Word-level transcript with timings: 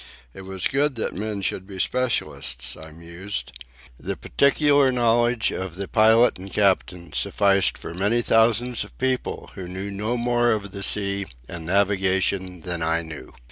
It 0.33 0.45
was 0.45 0.65
good 0.65 0.95
that 0.95 1.13
men 1.13 1.43
should 1.43 1.67
be 1.67 1.77
specialists, 1.77 2.75
I 2.75 2.89
mused. 2.89 3.51
The 3.99 4.17
peculiar 4.17 4.91
knowledge 4.91 5.51
of 5.51 5.75
the 5.75 5.87
pilot 5.87 6.39
and 6.39 6.51
captain 6.51 7.13
sufficed 7.13 7.77
for 7.77 7.93
many 7.93 8.23
thousands 8.23 8.83
of 8.83 8.97
people 8.97 9.51
who 9.53 9.67
knew 9.67 9.91
no 9.91 10.17
more 10.17 10.53
of 10.53 10.71
the 10.71 10.81
sea 10.81 11.27
and 11.47 11.67
navigation 11.67 12.61
than 12.61 12.81
I 12.81 13.03
knew. 13.03 13.31